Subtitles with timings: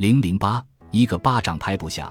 [0.00, 2.10] 零零八一个巴掌拍不响。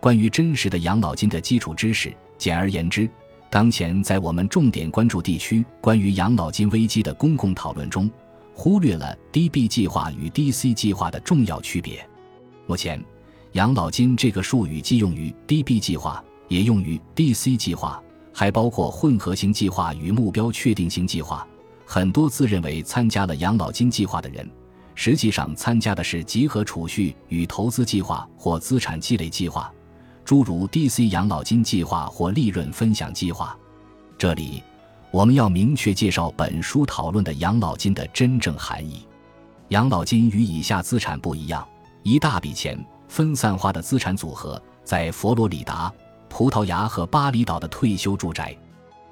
[0.00, 3.06] 关于真实的养老金的基础知识，简而言之，
[3.50, 8.10] 当前在我们重点关注地区关于养老金危机的公共讨论中，
[8.54, 12.02] 忽略了 DB 计划与 DC 计划的重要区别。
[12.66, 13.04] 目前，
[13.52, 21.46] 养老金这个术语既用于 DB 计划，也用于 DC 计划，还包括混合型计划与目标确定型计划。
[21.84, 24.50] 很多自认为参加了养老金计划的人，
[24.96, 29.72] 实际上参加的是集合储蓄与投资计划或资产积累计划，
[30.24, 33.56] 诸如 DC 养老金计划或利润分享计划。
[34.18, 34.62] 这里，
[35.10, 39.06] 我们要明确介绍本书讨论的养老金的真正含义。
[39.68, 41.64] 养老金与以下资产不一样：
[42.02, 45.92] 一大笔钱，分散化的资产组合，在佛罗里达、
[46.28, 48.56] 葡萄牙和巴厘岛的退休住宅。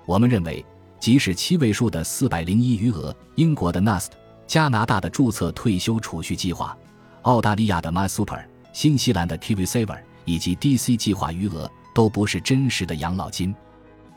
[0.06, 0.64] 我们认为。
[1.00, 4.12] 即使七位数的四百零一余额，英国的 Nest，
[4.46, 6.76] 加拿大的注册退休储蓄计划，
[7.22, 13.54] 澳大利亚的 MySuper，新西兰的 TVSaver 以及 DC 计划余额，都不是真实的养老金。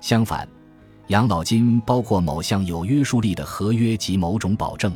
[0.02, 0.48] 相反，
[1.08, 4.96] 养老金包括某项有约束力的合约及某种保证。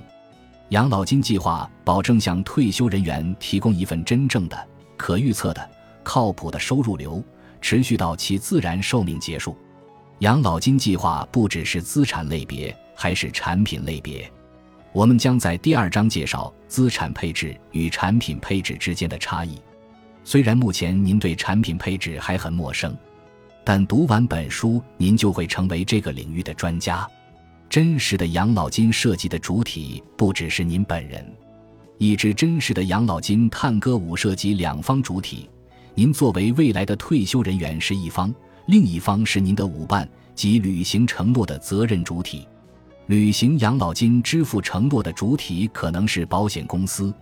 [0.70, 5.70] 养老金计划保证向退休人员提供一份真正的、可预测的、
[6.04, 7.23] 靠谱的收入流，
[7.62, 9.58] 持续到其自然寿命结束。
[10.20, 14.32] 养老金计划不只是资产类别，还是产品类别。
[14.94, 19.58] 我们将在第二章介绍资产配置与产品配置之间的差异。
[20.23, 22.95] 虽然目前您对产品配置还很陌生，
[23.64, 27.08] 但读完本书，您就会成为这个领域的专家。
[27.70, 31.26] 真实的养老金设计的主体不只是您本人。
[31.98, 35.50] 一支真实的养老金探戈舞涉及两方主体，
[35.95, 38.33] 您作为未来的退休人员是一方。
[38.66, 42.48] 另一方是您的舞伴及履行承诺的责任主体，
[43.12, 47.14] 履行养老金支付承诺的主体可能是保险公司、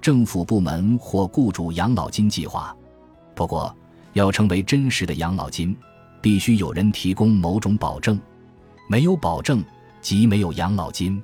[0.00, 2.76] 政府部门或雇主养老金计划。
[3.32, 3.72] 不过，
[4.14, 5.76] 要成为真实的养老金，
[6.20, 8.20] 必须有人提供某种保证，
[8.90, 9.64] 没有保证
[10.00, 11.22] 即没有养老金。